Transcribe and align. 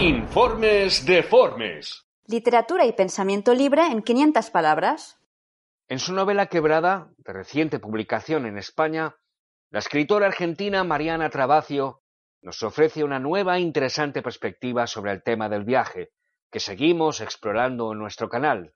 Informes 0.00 1.04
deformes. 1.04 2.06
Literatura 2.28 2.86
y 2.86 2.92
pensamiento 2.92 3.52
libre 3.52 3.84
en 3.84 4.02
500 4.02 4.48
palabras. 4.50 5.18
En 5.88 5.98
su 5.98 6.12
novela 6.12 6.46
Quebrada, 6.46 7.10
de 7.16 7.32
reciente 7.32 7.80
publicación 7.80 8.46
en 8.46 8.58
España, 8.58 9.16
la 9.70 9.80
escritora 9.80 10.28
argentina 10.28 10.84
Mariana 10.84 11.30
Trabacio 11.30 12.04
nos 12.42 12.62
ofrece 12.62 13.02
una 13.02 13.18
nueva 13.18 13.56
e 13.56 13.60
interesante 13.60 14.22
perspectiva 14.22 14.86
sobre 14.86 15.10
el 15.10 15.24
tema 15.24 15.48
del 15.48 15.64
viaje, 15.64 16.12
que 16.52 16.60
seguimos 16.60 17.20
explorando 17.20 17.90
en 17.90 17.98
nuestro 17.98 18.28
canal. 18.28 18.74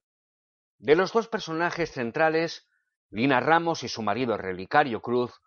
De 0.79 0.97
los 0.97 1.13
dos 1.13 1.29
personajes 1.29 1.93
centrales, 1.93 2.67
Lina 3.11 3.39
Ramos 3.39 3.85
y 3.85 3.89
su 3.89 4.03
marido 4.03 4.37
Relicario 4.37 5.01
Cruz, 5.01 5.41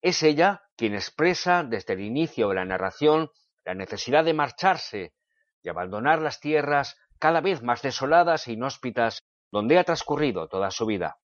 es 0.00 0.22
ella 0.22 0.62
quien 0.76 0.94
expresa 0.94 1.64
desde 1.64 1.94
el 1.94 2.02
inicio 2.02 2.48
de 2.50 2.54
la 2.54 2.64
narración 2.64 3.32
la 3.64 3.74
necesidad 3.74 4.24
de 4.24 4.32
marcharse, 4.32 5.15
de 5.66 5.70
abandonar 5.70 6.22
las 6.22 6.38
tierras 6.38 6.96
cada 7.18 7.40
vez 7.40 7.60
más 7.60 7.82
desoladas 7.82 8.46
e 8.46 8.52
inhóspitas 8.52 9.24
donde 9.50 9.80
ha 9.80 9.82
transcurrido 9.82 10.46
toda 10.46 10.70
su 10.70 10.86
vida. 10.86 11.18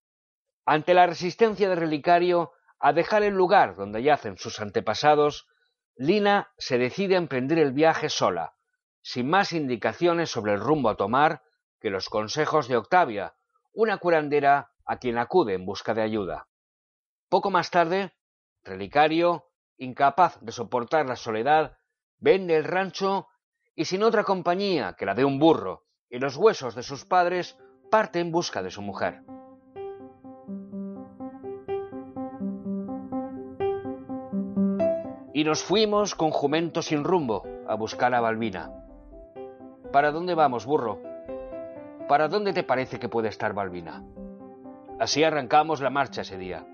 Ante 0.67 0.95
la 0.95 1.07
resistencia 1.07 1.69
de 1.69 1.77
Relicario 1.77 2.51
a 2.81 2.93
dejar 2.93 3.23
el 3.23 3.35
lugar 3.35 3.77
donde 3.77 4.03
yacen 4.03 4.37
sus 4.39 4.59
antepasados, 4.59 5.47
Lina 5.95 6.53
se 6.59 6.77
decide 6.77 7.15
a 7.15 7.19
emprender 7.19 7.61
el 7.61 7.71
viaje 7.71 8.09
sola, 8.09 8.57
sin 9.01 9.31
más 9.31 9.53
indicaciones 9.53 10.31
sobre 10.31 10.55
el 10.55 10.61
rumbo 10.61 10.89
a 10.89 10.97
tomar 10.97 11.43
que 11.81 11.91
los 11.91 12.09
consejos 12.09 12.67
de 12.67 12.77
Octavia, 12.77 13.37
una 13.73 13.99
curandera 13.99 14.73
a 14.85 14.97
quien 14.97 15.19
acude 15.19 15.55
en 15.55 15.65
busca 15.65 15.95
de 15.95 16.03
ayuda. 16.03 16.49
Poco 17.29 17.53
más 17.53 17.71
tarde, 17.71 18.13
Relicario, 18.65 19.53
incapaz 19.77 20.41
de 20.41 20.51
soportar 20.51 21.07
la 21.07 21.15
soledad, 21.17 21.79
vende 22.19 22.57
el 22.57 22.65
rancho 22.65 23.29
y 23.75 23.85
sin 23.85 24.03
otra 24.03 24.25
compañía 24.25 24.95
que 24.99 25.07
la 25.07 25.15
de 25.15 25.25
un 25.25 25.39
burro 25.39 25.85
y 26.11 26.19
los 26.19 26.37
huesos 26.37 26.75
de 26.75 26.83
sus 26.83 27.05
padres, 27.05 27.59
parte 27.91 28.21
en 28.21 28.31
busca 28.31 28.63
de 28.63 28.71
su 28.71 28.83
mujer. 28.83 29.23
Y 35.35 35.45
nos 35.45 35.63
fuimos 35.63 36.15
con 36.15 36.31
jumento 36.31 36.83
sin 36.83 37.05
rumbo 37.05 37.45
a 37.67 37.75
buscar 37.75 38.15
a 38.15 38.21
Balbina. 38.21 38.71
¿Para 39.91 40.11
dónde 40.11 40.35
vamos, 40.35 40.67
burro? 40.67 41.01
¿Para 42.09 42.29
dónde 42.29 42.53
te 42.53 42.63
parece 42.63 42.99
que 42.99 43.09
puede 43.09 43.29
estar 43.29 43.55
Balbina? 43.55 44.05
Así 45.01 45.25
arrancamos 45.25 45.81
la 45.81 45.89
marcha 45.89 46.21
ese 46.21 46.37
día. 46.37 46.67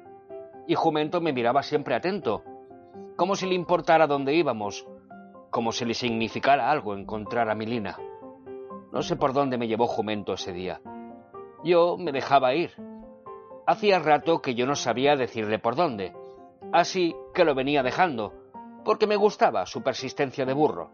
Y 0.67 0.75
Jumento 0.75 1.21
me 1.21 1.33
miraba 1.33 1.63
siempre 1.63 1.95
atento, 1.95 2.43
como 3.17 3.37
si 3.37 3.47
le 3.47 3.55
importara 3.55 4.09
dónde 4.09 4.35
íbamos 4.35 4.87
como 5.59 5.73
si 5.73 5.85
le 5.85 5.95
significara 5.95 6.71
algo 6.71 6.95
encontrar 6.95 7.51
a 7.51 7.55
Milina. 7.57 7.99
No 8.93 9.03
sé 9.03 9.17
por 9.17 9.33
dónde 9.33 9.59
me 9.59 9.67
llevó 9.67 9.89
Jumento 9.89 10.35
ese 10.35 10.53
día. 10.53 10.81
Yo 11.65 11.97
me 11.99 12.13
dejaba 12.13 12.55
ir. 12.55 12.71
Hacía 13.67 13.99
rato 13.99 14.41
que 14.41 14.55
yo 14.55 14.67
no 14.67 14.77
sabía 14.77 15.17
decirle 15.17 15.59
por 15.59 15.75
dónde, 15.75 16.15
así 16.73 17.17
que 17.35 17.45
lo 17.45 17.57
venía 17.57 17.83
dejando, 17.83 18.35
porque 18.85 19.09
me 19.09 19.17
gustaba 19.17 19.67
su 19.67 19.83
persistencia 19.83 20.47
de 20.47 20.53
burro. 20.53 20.93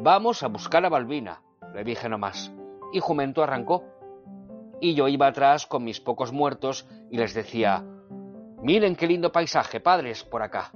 Vamos 0.00 0.42
a 0.42 0.48
buscar 0.48 0.84
a 0.84 0.88
Balbina, 0.88 1.40
le 1.72 1.84
dije 1.84 2.08
nomás, 2.08 2.52
y 2.92 2.98
Jumento 2.98 3.44
arrancó. 3.44 3.84
Y 4.80 4.94
yo 4.94 5.06
iba 5.06 5.28
atrás 5.28 5.68
con 5.68 5.84
mis 5.84 6.00
pocos 6.00 6.32
muertos 6.32 6.84
y 7.12 7.16
les 7.16 7.32
decía, 7.32 7.84
miren 8.60 8.96
qué 8.96 9.06
lindo 9.06 9.30
paisaje, 9.30 9.78
padres, 9.78 10.24
por 10.24 10.42
acá. 10.42 10.72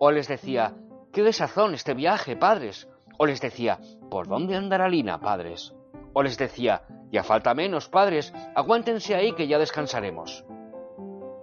O 0.00 0.10
les 0.10 0.26
decía, 0.26 0.74
¡Qué 1.12 1.22
desazón 1.22 1.74
este 1.74 1.94
viaje, 1.94 2.36
padres! 2.36 2.88
O 3.18 3.26
les 3.26 3.40
decía, 3.40 3.78
¿por 4.10 4.28
dónde 4.28 4.56
andará 4.56 4.88
Lina, 4.88 5.20
padres? 5.20 5.74
O 6.12 6.22
les 6.22 6.38
decía, 6.38 6.82
ya 7.10 7.24
falta 7.24 7.54
menos, 7.54 7.88
padres, 7.88 8.32
aguántense 8.54 9.14
ahí 9.14 9.32
que 9.34 9.48
ya 9.48 9.58
descansaremos. 9.58 10.44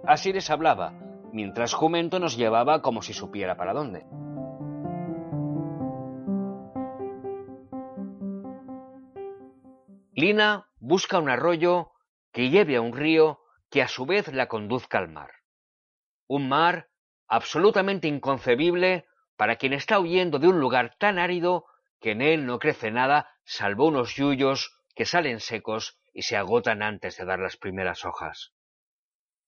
Así 0.06 0.32
les 0.32 0.50
hablaba, 0.50 0.92
mientras 1.32 1.74
Jumento 1.74 2.18
nos 2.18 2.36
llevaba 2.36 2.80
como 2.80 3.02
si 3.02 3.12
supiera 3.12 3.56
para 3.56 3.74
dónde. 3.74 4.06
Lina 10.14 10.66
busca 10.80 11.18
un 11.18 11.28
arroyo 11.28 11.92
que 12.32 12.50
lleve 12.50 12.76
a 12.76 12.80
un 12.80 12.92
río 12.92 13.40
que 13.70 13.82
a 13.82 13.88
su 13.88 14.06
vez 14.06 14.32
la 14.32 14.48
conduzca 14.48 14.98
al 14.98 15.08
mar. 15.08 15.30
Un 16.26 16.48
mar 16.48 16.88
absolutamente 17.28 18.08
inconcebible 18.08 19.07
para 19.38 19.54
quien 19.54 19.72
está 19.72 20.00
huyendo 20.00 20.40
de 20.40 20.48
un 20.48 20.58
lugar 20.58 20.96
tan 20.98 21.16
árido 21.16 21.64
que 22.00 22.10
en 22.10 22.22
él 22.22 22.44
no 22.44 22.58
crece 22.58 22.90
nada 22.90 23.30
salvo 23.44 23.86
unos 23.86 24.16
yuyos 24.16 24.76
que 24.96 25.06
salen 25.06 25.38
secos 25.38 25.96
y 26.12 26.22
se 26.22 26.36
agotan 26.36 26.82
antes 26.82 27.16
de 27.16 27.24
dar 27.24 27.38
las 27.38 27.56
primeras 27.56 28.04
hojas. 28.04 28.52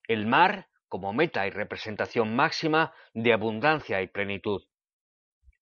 El 0.06 0.28
mar 0.28 0.68
como 0.86 1.12
meta 1.12 1.44
y 1.48 1.50
representación 1.50 2.36
máxima 2.36 2.94
de 3.14 3.32
abundancia 3.32 4.00
y 4.00 4.06
plenitud. 4.06 4.62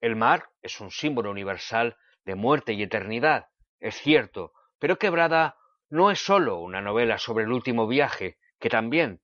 El 0.03 0.15
mar 0.15 0.51
es 0.61 0.79
un 0.81 0.91
símbolo 0.91 1.31
universal 1.31 1.97
de 2.27 2.35
muerte 2.35 2.75
y 2.75 2.83
eternidad, 2.83 3.49
es 3.81 3.97
cierto, 3.97 4.53
pero 4.79 4.99
Quebrada 4.99 5.57
no 5.89 6.11
es 6.11 6.19
sólo 6.19 6.59
una 6.59 6.83
novela 6.83 7.17
sobre 7.17 7.45
el 7.45 7.53
último 7.53 7.87
viaje, 7.87 8.37
que 8.61 8.69
también 8.69 9.23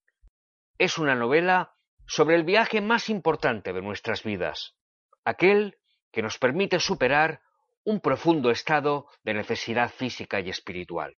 es 0.78 0.96
una 0.96 1.14
novela 1.14 1.74
sobre 2.06 2.36
el 2.36 2.44
viaje 2.44 2.80
más 2.80 3.10
importante 3.10 3.74
de 3.74 3.82
nuestras 3.82 4.22
vidas, 4.22 4.76
aquel 5.24 5.78
que 6.12 6.22
nos 6.22 6.38
permite 6.38 6.78
superar 6.80 7.40
un 7.84 8.00
profundo 8.00 8.50
estado 8.50 9.06
de 9.22 9.34
necesidad 9.34 9.90
física 9.90 10.40
y 10.40 10.50
espiritual. 10.50 11.16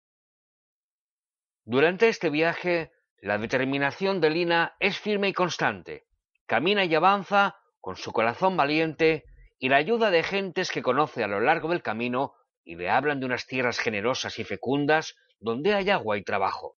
Durante 1.63 2.07
este 2.07 2.29
viaje, 2.29 2.91
la 3.19 3.37
determinación 3.37 4.21
de 4.21 4.29
Lina 4.29 4.75
es 4.79 4.99
firme 4.99 5.29
y 5.29 5.33
constante. 5.33 6.05
Camina 6.45 6.85
y 6.85 6.93
avanza 6.93 7.55
con 7.79 7.95
su 7.95 8.11
corazón 8.11 8.55
valiente 8.55 9.25
y 9.57 9.69
la 9.69 9.77
ayuda 9.77 10.11
de 10.11 10.23
gentes 10.23 10.71
que 10.71 10.83
conoce 10.83 11.23
a 11.23 11.27
lo 11.27 11.39
largo 11.39 11.69
del 11.69 11.81
camino 11.81 12.33
y 12.63 12.75
le 12.75 12.89
hablan 12.89 13.19
de 13.19 13.25
unas 13.25 13.45
tierras 13.45 13.79
generosas 13.79 14.37
y 14.39 14.43
fecundas 14.43 15.15
donde 15.39 15.73
hay 15.73 15.89
agua 15.89 16.17
y 16.17 16.23
trabajo. 16.23 16.77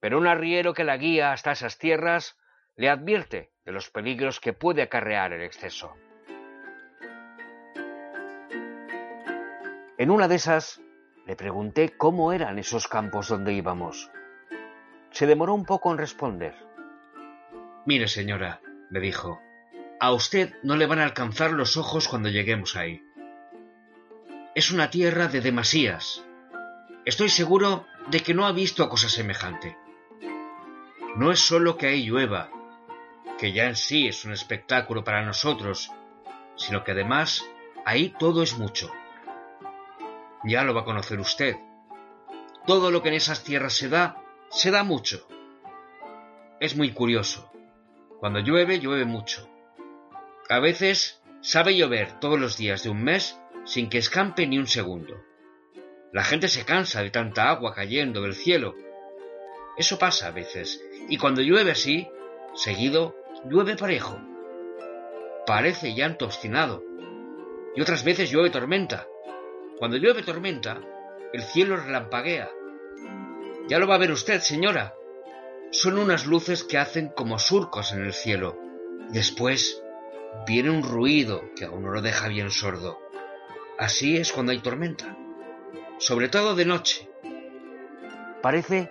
Pero 0.00 0.18
un 0.18 0.26
arriero 0.26 0.74
que 0.74 0.84
la 0.84 0.96
guía 0.96 1.32
hasta 1.32 1.52
esas 1.52 1.78
tierras 1.78 2.36
le 2.74 2.88
advierte 2.88 3.51
de 3.64 3.72
los 3.72 3.90
peligros 3.90 4.40
que 4.40 4.52
puede 4.52 4.82
acarrear 4.82 5.32
el 5.32 5.42
exceso. 5.42 5.94
En 9.98 10.10
una 10.10 10.26
de 10.26 10.34
esas 10.34 10.80
le 11.26 11.36
pregunté 11.36 11.96
cómo 11.96 12.32
eran 12.32 12.58
esos 12.58 12.88
campos 12.88 13.28
donde 13.28 13.52
íbamos. 13.52 14.10
Se 15.10 15.26
demoró 15.26 15.54
un 15.54 15.64
poco 15.64 15.92
en 15.92 15.98
responder. 15.98 16.54
Mire, 17.86 18.08
señora, 18.08 18.60
me 18.90 18.98
dijo, 18.98 19.40
a 20.00 20.12
usted 20.12 20.54
no 20.62 20.76
le 20.76 20.86
van 20.86 20.98
a 20.98 21.04
alcanzar 21.04 21.52
los 21.52 21.76
ojos 21.76 22.08
cuando 22.08 22.28
lleguemos 22.28 22.74
ahí. 22.74 23.04
Es 24.54 24.72
una 24.72 24.90
tierra 24.90 25.28
de 25.28 25.40
demasías. 25.40 26.24
Estoy 27.04 27.28
seguro 27.28 27.86
de 28.08 28.20
que 28.20 28.34
no 28.34 28.46
ha 28.46 28.52
visto 28.52 28.88
cosa 28.88 29.08
semejante. 29.08 29.76
No 31.16 31.30
es 31.30 31.40
solo 31.40 31.76
que 31.76 31.86
ahí 31.86 32.06
llueva, 32.06 32.50
que 33.42 33.52
ya 33.52 33.64
en 33.64 33.74
sí 33.74 34.06
es 34.06 34.24
un 34.24 34.32
espectáculo 34.32 35.02
para 35.02 35.24
nosotros, 35.24 35.90
sino 36.54 36.84
que 36.84 36.92
además 36.92 37.44
ahí 37.84 38.14
todo 38.16 38.44
es 38.44 38.56
mucho. 38.56 38.88
Ya 40.44 40.62
lo 40.62 40.72
va 40.74 40.82
a 40.82 40.84
conocer 40.84 41.18
usted. 41.18 41.56
Todo 42.68 42.92
lo 42.92 43.02
que 43.02 43.08
en 43.08 43.16
esas 43.16 43.42
tierras 43.42 43.72
se 43.72 43.88
da, 43.88 44.22
se 44.48 44.70
da 44.70 44.84
mucho. 44.84 45.26
Es 46.60 46.76
muy 46.76 46.92
curioso. 46.92 47.50
Cuando 48.20 48.38
llueve, 48.38 48.78
llueve 48.78 49.06
mucho. 49.06 49.50
A 50.48 50.60
veces 50.60 51.20
sabe 51.40 51.76
llover 51.76 52.20
todos 52.20 52.38
los 52.38 52.56
días 52.56 52.84
de 52.84 52.90
un 52.90 53.02
mes 53.02 53.40
sin 53.64 53.90
que 53.90 53.98
escampe 53.98 54.46
ni 54.46 54.56
un 54.58 54.68
segundo. 54.68 55.20
La 56.12 56.22
gente 56.22 56.46
se 56.46 56.64
cansa 56.64 57.02
de 57.02 57.10
tanta 57.10 57.50
agua 57.50 57.74
cayendo 57.74 58.22
del 58.22 58.36
cielo. 58.36 58.76
Eso 59.76 59.98
pasa 59.98 60.28
a 60.28 60.30
veces, 60.30 60.80
y 61.08 61.18
cuando 61.18 61.42
llueve 61.42 61.72
así, 61.72 62.08
seguido, 62.54 63.16
llueve 63.44 63.76
parejo. 63.76 64.18
Parece 65.46 65.94
llanto 65.94 66.24
obstinado, 66.24 66.82
y 67.74 67.80
otras 67.80 68.04
veces 68.04 68.30
llueve 68.30 68.50
tormenta. 68.50 69.06
Cuando 69.78 69.96
llueve 69.96 70.22
tormenta, 70.22 70.80
el 71.32 71.42
cielo 71.42 71.76
relampaguea. 71.76 72.50
Ya 73.68 73.78
lo 73.78 73.86
va 73.86 73.96
a 73.96 73.98
ver 73.98 74.12
usted, 74.12 74.40
señora. 74.40 74.94
Son 75.70 75.98
unas 75.98 76.26
luces 76.26 76.64
que 76.64 76.78
hacen 76.78 77.08
como 77.08 77.38
surcos 77.38 77.92
en 77.92 78.04
el 78.04 78.12
cielo. 78.12 78.58
Después 79.08 79.82
viene 80.46 80.70
un 80.70 80.82
ruido 80.82 81.42
que 81.56 81.64
a 81.64 81.70
uno 81.70 81.90
lo 81.90 82.02
deja 82.02 82.28
bien 82.28 82.50
sordo. 82.50 82.98
Así 83.78 84.16
es 84.16 84.32
cuando 84.32 84.52
hay 84.52 84.60
tormenta. 84.60 85.16
Sobre 85.98 86.28
todo 86.28 86.54
de 86.54 86.66
noche. 86.66 87.08
Parece 88.42 88.90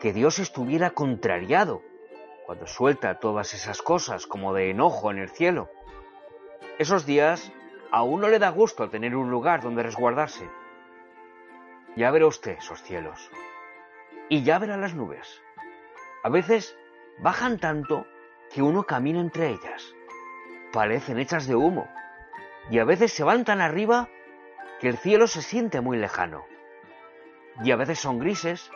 que 0.00 0.12
Dios 0.12 0.38
estuviera 0.38 0.90
contrariado 0.90 1.82
cuando 2.48 2.66
suelta 2.66 3.18
todas 3.18 3.52
esas 3.52 3.82
cosas 3.82 4.26
como 4.26 4.54
de 4.54 4.70
enojo 4.70 5.10
en 5.10 5.18
el 5.18 5.28
cielo. 5.28 5.68
Esos 6.78 7.04
días 7.04 7.52
a 7.90 8.02
uno 8.02 8.28
le 8.28 8.38
da 8.38 8.48
gusto 8.48 8.88
tener 8.88 9.14
un 9.16 9.30
lugar 9.30 9.60
donde 9.60 9.82
resguardarse. 9.82 10.48
Ya 11.94 12.10
verá 12.10 12.26
usted 12.26 12.52
esos 12.52 12.82
cielos. 12.82 13.30
Y 14.30 14.44
ya 14.44 14.58
verá 14.58 14.78
las 14.78 14.94
nubes. 14.94 15.42
A 16.24 16.30
veces 16.30 16.74
bajan 17.18 17.58
tanto 17.58 18.06
que 18.50 18.62
uno 18.62 18.84
camina 18.84 19.20
entre 19.20 19.50
ellas. 19.50 19.94
Parecen 20.72 21.18
hechas 21.18 21.46
de 21.46 21.54
humo. 21.54 21.86
Y 22.70 22.78
a 22.78 22.84
veces 22.84 23.12
se 23.12 23.24
van 23.24 23.44
tan 23.44 23.60
arriba 23.60 24.08
que 24.80 24.88
el 24.88 24.96
cielo 24.96 25.26
se 25.26 25.42
siente 25.42 25.82
muy 25.82 25.98
lejano. 25.98 26.46
Y 27.62 27.72
a 27.72 27.76
veces 27.76 27.98
son 27.98 28.18
grises 28.18 28.70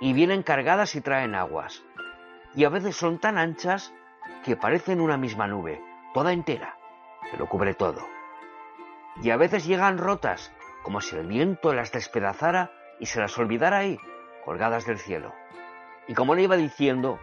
y 0.00 0.14
vienen 0.14 0.42
cargadas 0.42 0.94
y 0.94 1.02
traen 1.02 1.34
aguas. 1.34 1.84
Y 2.54 2.64
a 2.64 2.68
veces 2.68 2.96
son 2.96 3.18
tan 3.18 3.38
anchas 3.38 3.92
que 4.44 4.56
parecen 4.56 5.00
una 5.00 5.16
misma 5.16 5.46
nube, 5.46 5.82
toda 6.12 6.32
entera, 6.32 6.76
que 7.30 7.36
lo 7.36 7.48
cubre 7.48 7.74
todo. 7.74 8.06
Y 9.22 9.30
a 9.30 9.36
veces 9.36 9.66
llegan 9.66 9.98
rotas, 9.98 10.52
como 10.82 11.00
si 11.00 11.16
el 11.16 11.26
viento 11.26 11.72
las 11.72 11.92
despedazara 11.92 12.70
y 12.98 13.06
se 13.06 13.20
las 13.20 13.36
olvidara 13.38 13.78
ahí, 13.78 13.98
colgadas 14.44 14.86
del 14.86 14.98
cielo. 14.98 15.32
Y 16.08 16.14
como 16.14 16.34
le 16.34 16.42
iba 16.42 16.56
diciendo, 16.56 17.20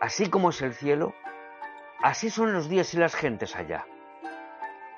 así 0.00 0.28
como 0.28 0.50
es 0.50 0.62
el 0.62 0.74
cielo, 0.74 1.14
así 2.02 2.30
son 2.30 2.52
los 2.52 2.68
días 2.68 2.92
y 2.94 2.98
las 2.98 3.14
gentes 3.14 3.56
allá. 3.56 3.86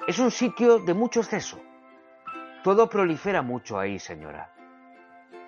Es 0.06 0.18
un 0.18 0.30
sitio 0.30 0.78
de 0.78 0.94
mucho 0.94 1.20
exceso. 1.20 1.60
Todo 2.62 2.88
prolifera 2.88 3.42
mucho 3.42 3.78
ahí, 3.78 3.98
señora. 3.98 4.52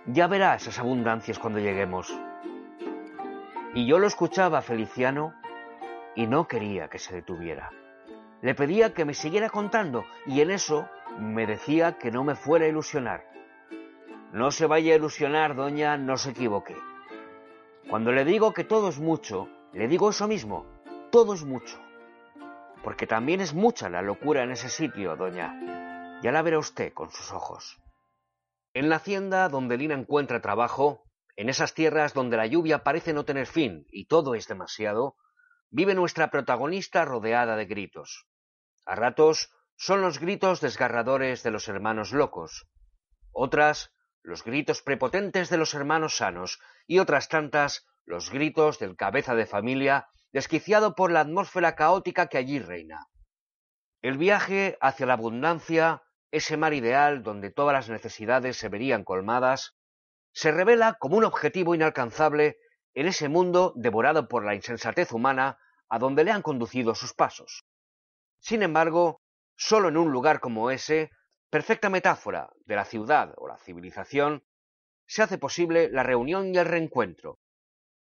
Ya 0.07 0.27
verá 0.27 0.55
esas 0.55 0.79
abundancias 0.79 1.39
cuando 1.39 1.59
lleguemos. 1.59 2.17
Y 3.79 3.87
yo 3.87 4.01
lo 4.01 4.09
escuchaba 4.09 4.61
Feliciano 4.61 5.35
y 6.17 6.27
no 6.27 6.49
quería 6.49 6.89
que 6.89 6.99
se 6.99 7.15
detuviera. 7.15 7.71
Le 8.43 8.57
pedía 8.57 8.93
que 8.93 9.05
me 9.05 9.15
siguiera 9.15 9.51
contando 9.51 10.05
y 10.27 10.41
en 10.41 10.51
eso 10.51 10.89
me 11.17 11.47
decía 11.47 11.97
que 11.97 12.11
no 12.11 12.25
me 12.25 12.35
fuera 12.35 12.65
a 12.65 12.69
ilusionar. 12.69 13.31
No 14.33 14.51
se 14.51 14.67
vaya 14.67 14.95
a 14.95 14.97
ilusionar, 14.97 15.55
doña, 15.55 15.97
no 15.97 16.17
se 16.17 16.31
equivoque. 16.31 16.75
Cuando 17.89 18.11
le 18.11 18.25
digo 18.25 18.53
que 18.53 18.65
todo 18.65 18.89
es 18.89 18.99
mucho, 18.99 19.49
le 19.73 19.87
digo 19.87 20.11
eso 20.11 20.27
mismo, 20.27 20.67
todo 21.13 21.33
es 21.35 21.45
mucho. 21.45 21.79
Porque 22.83 23.07
también 23.07 23.41
es 23.41 23.55
mucha 23.55 23.89
la 23.89 24.03
locura 24.03 24.43
en 24.43 24.51
ese 24.51 24.71
sitio, 24.71 25.15
doña. 25.15 26.19
Ya 26.21 26.33
la 26.33 26.43
verá 26.43 26.59
usted 26.59 26.93
con 26.93 27.13
sus 27.13 27.33
ojos. 27.33 27.81
En 28.75 28.89
la 28.89 28.97
hacienda 28.97 29.49
donde 29.49 29.77
Lina 29.77 29.95
encuentra 29.95 30.41
trabajo, 30.41 31.05
en 31.39 31.49
esas 31.49 31.73
tierras 31.73 32.15
donde 32.15 32.37
la 32.37 32.47
lluvia 32.47 32.83
parece 32.83 33.13
no 33.13 33.25
tener 33.25 33.47
fin 33.47 33.87
y 33.93 34.07
todo 34.07 34.35
es 34.35 34.49
demasiado, 34.49 35.15
vive 35.71 35.95
nuestra 35.95 36.33
protagonista 36.33 37.05
rodeada 37.05 37.55
de 37.55 37.65
gritos. 37.67 38.27
A 38.85 38.97
ratos 38.97 39.53
son 39.77 40.01
los 40.01 40.19
gritos 40.19 40.61
desgarradores 40.61 41.45
de 41.45 41.53
los 41.53 41.69
hermanos 41.69 42.13
locos, 42.13 42.67
otras 43.31 43.93
los 44.21 44.43
gritos 44.43 44.83
prepotentes 44.83 45.49
de 45.49 45.59
los 45.59 45.75
hermanos 45.75 46.17
sanos 46.17 46.59
y 46.89 46.99
otras 46.99 47.29
tantas 47.29 47.87
los 48.05 48.33
gritos 48.33 48.81
del 48.81 48.97
cabeza 48.97 49.37
de 49.37 49.47
familia 49.47 50.09
desquiciado 50.33 50.97
por 50.97 51.13
la 51.13 51.21
atmósfera 51.21 51.77
caótica 51.77 52.27
que 52.27 52.39
allí 52.39 52.59
reina. 52.59 53.07
El 54.03 54.19
viaje 54.19 54.77
hacia 54.81 55.07
la 55.07 55.13
abundancia 55.13 56.03
ese 56.33 56.57
mar 56.57 56.75
ideal 56.75 57.23
donde 57.23 57.53
todas 57.53 57.75
las 57.75 57.89
necesidades 57.89 58.57
se 58.57 58.69
verían 58.69 59.05
colmadas, 59.05 59.78
se 60.39 60.53
revela 60.53 60.95
como 61.01 61.17
un 61.17 61.25
objetivo 61.25 61.75
inalcanzable 61.75 62.61
en 62.95 63.09
ese 63.09 63.29
mundo 63.29 63.73
devorado 63.75 64.29
por 64.29 64.45
la 64.45 64.55
insensatez 64.55 65.11
humana 65.11 65.59
a 65.89 65.99
donde 65.99 66.23
le 66.23 66.31
han 66.31 66.43
conducido 66.43 66.95
sus 66.95 67.13
pasos. 67.13 67.65
Sin 68.39 68.63
embargo, 68.63 69.21
sólo 69.57 69.89
en 69.89 69.97
un 69.97 70.13
lugar 70.13 70.39
como 70.39 70.71
ese, 70.71 71.11
perfecta 71.51 71.91
metáfora 71.91 72.51
de 72.67 72.77
la 72.77 72.85
ciudad 72.85 73.35
o 73.37 73.49
la 73.49 73.59
civilización, 73.59 74.45
se 75.09 75.25
hace 75.25 75.39
posible 75.39 75.91
la 75.91 76.05
reunión 76.05 76.55
y 76.55 76.59
el 76.59 76.67
reencuentro, 76.67 77.41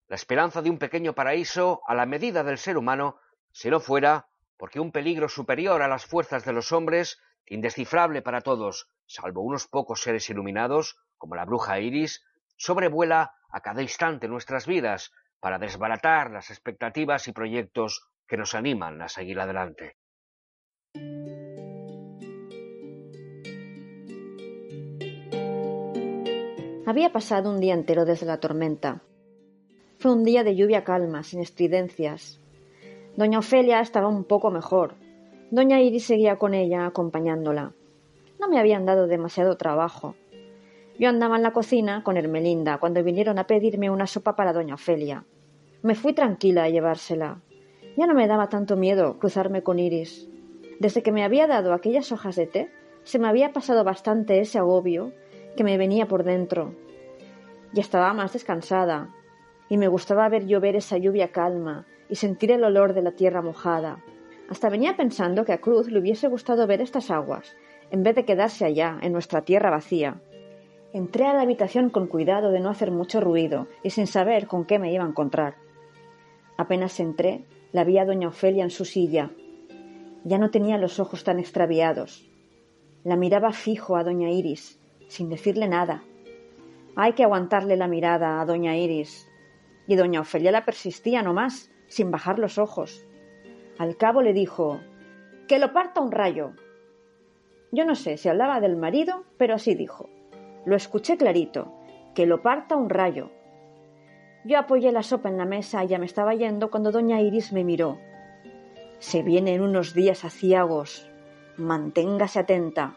la 0.09 0.17
esperanza 0.17 0.61
de 0.61 0.69
un 0.69 0.77
pequeño 0.77 1.15
paraíso 1.15 1.83
a 1.87 1.95
la 1.95 2.05
medida 2.05 2.43
del 2.43 2.57
ser 2.57 2.77
humano, 2.77 3.17
si 3.53 3.69
no 3.69 3.79
fuera 3.79 4.27
porque 4.57 4.81
un 4.81 4.91
peligro 4.91 5.29
superior 5.29 5.81
a 5.81 5.87
las 5.87 6.05
fuerzas 6.05 6.43
de 6.43 6.51
los 6.51 6.73
hombres 6.73 7.17
indescifrable 7.45 8.21
para 8.21 8.41
todos, 8.41 8.89
salvo 9.05 9.39
unos 9.39 9.67
pocos 9.67 10.01
seres 10.01 10.29
iluminados, 10.29 10.97
como 11.25 11.35
la 11.35 11.45
bruja 11.45 11.79
Iris, 11.79 12.23
sobrevuela 12.55 13.33
a 13.49 13.61
cada 13.61 13.81
instante 13.81 14.27
nuestras 14.27 14.67
vidas 14.67 15.11
para 15.39 15.57
desbaratar 15.57 16.29
las 16.29 16.51
expectativas 16.51 17.27
y 17.27 17.31
proyectos 17.31 18.07
que 18.27 18.37
nos 18.37 18.53
animan 18.53 19.01
a 19.01 19.07
seguir 19.07 19.39
adelante. 19.39 19.95
Había 26.85 27.11
pasado 27.11 27.49
un 27.49 27.59
día 27.59 27.73
entero 27.73 28.05
desde 28.05 28.27
la 28.27 28.39
tormenta. 28.39 29.01
Fue 29.97 30.13
un 30.13 30.23
día 30.23 30.43
de 30.43 30.55
lluvia 30.55 30.83
calma, 30.83 31.23
sin 31.23 31.41
estridencias. 31.41 32.39
Doña 33.15 33.39
Ofelia 33.39 33.79
estaba 33.79 34.09
un 34.09 34.25
poco 34.25 34.51
mejor, 34.51 34.93
Doña 35.49 35.81
Iris 35.81 36.05
seguía 36.05 36.35
con 36.35 36.53
ella, 36.53 36.85
acompañándola. 36.85 37.73
No 38.39 38.47
me 38.47 38.59
habían 38.59 38.85
dado 38.85 39.07
demasiado 39.07 39.57
trabajo. 39.57 40.13
Yo 40.97 41.09
andaba 41.09 41.35
en 41.35 41.43
la 41.43 41.51
cocina 41.51 42.03
con 42.03 42.15
Hermelinda 42.15 42.77
cuando 42.77 43.03
vinieron 43.03 43.37
a 43.37 43.47
pedirme 43.47 43.89
una 43.89 44.07
sopa 44.07 44.35
para 44.35 44.53
doña 44.53 44.75
Ofelia. 44.75 45.25
Me 45.81 45.93
fui 45.93 46.13
tranquila 46.13 46.63
a 46.63 46.69
llevársela. 46.69 47.41
Ya 47.97 48.07
no 48.07 48.13
me 48.13 48.27
daba 48.27 48.47
tanto 48.47 48.77
miedo 48.77 49.19
cruzarme 49.19 49.61
con 49.61 49.77
Iris. 49.77 50.29
Desde 50.79 51.03
que 51.03 51.11
me 51.11 51.23
había 51.23 51.47
dado 51.47 51.73
aquellas 51.73 52.11
hojas 52.11 52.35
de 52.35 52.47
té, 52.47 52.71
se 53.03 53.19
me 53.19 53.27
había 53.27 53.51
pasado 53.51 53.83
bastante 53.83 54.39
ese 54.39 54.57
agobio 54.57 55.11
que 55.57 55.63
me 55.63 55.77
venía 55.77 56.07
por 56.07 56.23
dentro. 56.23 56.73
Ya 57.73 57.81
estaba 57.81 58.13
más 58.13 58.33
descansada, 58.33 59.13
y 59.69 59.77
me 59.77 59.87
gustaba 59.87 60.29
ver 60.29 60.45
llover 60.45 60.75
esa 60.75 60.97
lluvia 60.97 61.31
calma 61.31 61.85
y 62.09 62.15
sentir 62.15 62.51
el 62.51 62.63
olor 62.63 62.93
de 62.93 63.01
la 63.01 63.11
tierra 63.11 63.41
mojada. 63.41 64.03
Hasta 64.49 64.69
venía 64.69 64.95
pensando 64.95 65.43
que 65.43 65.53
a 65.53 65.59
Cruz 65.59 65.89
le 65.91 65.99
hubiese 65.99 66.27
gustado 66.27 66.67
ver 66.67 66.81
estas 66.81 67.11
aguas, 67.11 67.55
en 67.91 68.03
vez 68.03 68.15
de 68.15 68.25
quedarse 68.25 68.63
allá, 68.63 68.97
en 69.01 69.11
nuestra 69.11 69.41
tierra 69.41 69.71
vacía. 69.71 70.21
Entré 70.95 71.25
a 71.25 71.33
la 71.33 71.41
habitación 71.41 71.89
con 71.89 72.07
cuidado 72.07 72.51
de 72.51 72.61
no 72.61 72.69
hacer 72.69 72.89
mucho 72.89 73.19
ruido 73.19 73.67
y 73.83 73.89
sin 73.89 74.07
saber 74.07 74.47
con 74.47 74.63
qué 74.63 74.79
me 74.79 74.93
iba 74.93 75.03
a 75.03 75.07
encontrar. 75.09 75.55
Apenas 76.55 77.01
entré, 77.01 77.43
la 77.73 77.83
vi 77.83 77.97
a 77.97 78.05
doña 78.05 78.29
Ofelia 78.29 78.63
en 78.63 78.69
su 78.69 78.85
silla. 78.85 79.29
Ya 80.23 80.37
no 80.37 80.51
tenía 80.51 80.77
los 80.77 81.01
ojos 81.01 81.25
tan 81.25 81.37
extraviados. 81.37 82.31
La 83.03 83.17
miraba 83.17 83.51
fijo 83.51 83.97
a 83.97 84.05
doña 84.05 84.29
Iris, 84.29 84.79
sin 85.09 85.27
decirle 85.27 85.67
nada. 85.67 86.01
Hay 86.95 87.11
que 87.11 87.25
aguantarle 87.25 87.75
la 87.75 87.89
mirada 87.89 88.39
a 88.39 88.45
doña 88.45 88.77
Iris. 88.77 89.29
Y 89.87 89.97
doña 89.97 90.21
Ofelia 90.21 90.53
la 90.53 90.63
persistía 90.63 91.21
no 91.21 91.33
más, 91.33 91.69
sin 91.87 92.09
bajar 92.09 92.39
los 92.39 92.57
ojos. 92.57 93.05
Al 93.77 93.97
cabo 93.97 94.21
le 94.21 94.31
dijo 94.31 94.79
Que 95.49 95.59
lo 95.59 95.73
parta 95.73 95.99
un 95.99 96.13
rayo. 96.13 96.53
Yo 97.73 97.83
no 97.83 97.95
sé 97.95 98.15
si 98.15 98.29
hablaba 98.29 98.61
del 98.61 98.77
marido, 98.77 99.25
pero 99.37 99.55
así 99.55 99.75
dijo. 99.75 100.14
Lo 100.65 100.75
escuché 100.75 101.17
clarito. 101.17 101.71
Que 102.13 102.25
lo 102.25 102.41
parta 102.41 102.75
un 102.75 102.89
rayo. 102.89 103.31
Yo 104.45 104.59
apoyé 104.59 104.91
la 104.91 105.03
sopa 105.03 105.29
en 105.29 105.37
la 105.37 105.45
mesa 105.45 105.83
y 105.83 105.87
ya 105.87 105.99
me 105.99 106.05
estaba 106.05 106.33
yendo 106.33 106.69
cuando 106.69 106.91
doña 106.91 107.21
Iris 107.21 107.51
me 107.51 107.63
miró. 107.63 107.97
Se 108.99 109.23
vienen 109.23 109.61
unos 109.61 109.93
días 109.93 110.23
aciagos. 110.23 111.09
Manténgase 111.57 112.39
atenta. 112.39 112.95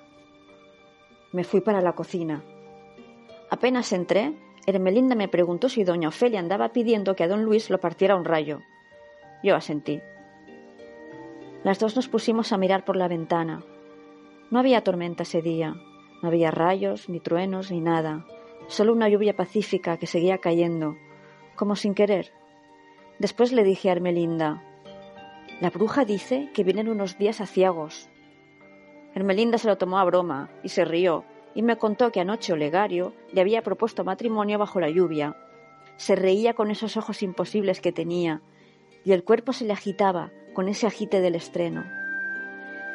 Me 1.32 1.44
fui 1.44 1.60
para 1.60 1.80
la 1.80 1.94
cocina. 1.94 2.42
Apenas 3.50 3.92
entré, 3.92 4.34
Hermelinda 4.66 5.14
me 5.14 5.28
preguntó 5.28 5.68
si 5.68 5.84
doña 5.84 6.08
Ofelia 6.08 6.40
andaba 6.40 6.72
pidiendo 6.72 7.16
que 7.16 7.24
a 7.24 7.28
don 7.28 7.44
Luis 7.44 7.70
lo 7.70 7.80
partiera 7.80 8.16
un 8.16 8.24
rayo. 8.24 8.60
Yo 9.42 9.56
asentí. 9.56 10.00
Las 11.64 11.78
dos 11.78 11.96
nos 11.96 12.08
pusimos 12.08 12.52
a 12.52 12.58
mirar 12.58 12.84
por 12.84 12.96
la 12.96 13.08
ventana. 13.08 13.62
No 14.50 14.58
había 14.58 14.84
tormenta 14.84 15.22
ese 15.22 15.42
día, 15.42 15.74
no 16.22 16.28
había 16.28 16.50
rayos, 16.50 17.08
ni 17.08 17.20
truenos, 17.20 17.70
ni 17.70 17.80
nada, 17.80 18.26
solo 18.66 18.92
una 18.92 19.08
lluvia 19.08 19.36
pacífica 19.36 19.96
que 19.96 20.06
seguía 20.06 20.38
cayendo, 20.38 20.96
como 21.56 21.76
sin 21.76 21.94
querer. 21.94 22.32
Después 23.18 23.52
le 23.52 23.64
dije 23.64 23.88
a 23.88 23.92
Hermelinda, 23.92 24.62
la 25.60 25.70
bruja 25.70 26.04
dice 26.04 26.50
que 26.54 26.62
vienen 26.62 26.88
unos 26.88 27.18
días 27.18 27.40
aciagos. 27.40 28.08
Hermelinda 29.14 29.58
se 29.58 29.66
lo 29.66 29.76
tomó 29.76 29.98
a 29.98 30.04
broma 30.04 30.50
y 30.62 30.68
se 30.68 30.84
rió, 30.84 31.24
y 31.54 31.62
me 31.62 31.78
contó 31.78 32.12
que 32.12 32.20
anoche 32.20 32.52
Olegario 32.52 33.12
le 33.32 33.40
había 33.40 33.62
propuesto 33.62 34.04
matrimonio 34.04 34.58
bajo 34.58 34.78
la 34.78 34.90
lluvia. 34.90 35.36
Se 35.96 36.14
reía 36.14 36.54
con 36.54 36.70
esos 36.70 36.96
ojos 36.96 37.24
imposibles 37.24 37.80
que 37.80 37.90
tenía, 37.90 38.42
y 39.04 39.12
el 39.12 39.24
cuerpo 39.24 39.52
se 39.52 39.64
le 39.64 39.72
agitaba 39.72 40.30
con 40.54 40.68
ese 40.68 40.86
agite 40.86 41.20
del 41.20 41.34
estreno. 41.34 41.97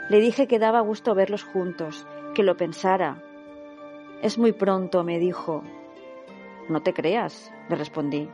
Le 0.10 0.20
dije 0.20 0.48
que 0.48 0.60
daba 0.60 0.82
gusto 0.82 1.16
verlos 1.16 1.44
juntos, 1.44 2.06
que 2.36 2.44
lo 2.44 2.58
pensara. 2.58 3.22
Es 4.22 4.38
muy 4.38 4.52
pronto, 4.52 5.04
me 5.04 5.20
dijo. 5.20 5.64
No 6.70 6.82
te 6.82 6.94
creas, 6.94 7.52
le 7.70 7.76
respondí. 7.76 8.30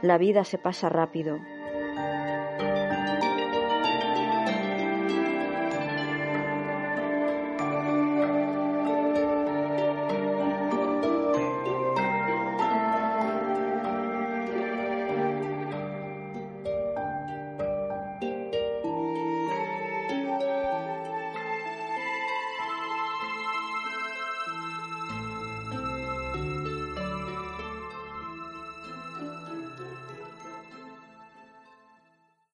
La 0.00 0.18
vida 0.18 0.44
se 0.44 0.58
pasa 0.58 0.88
rápido 0.88 1.38